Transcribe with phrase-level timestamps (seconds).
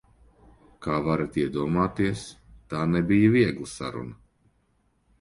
[0.85, 2.25] Kā varat iedomāties,
[2.75, 4.21] tā nebija viegla saruna.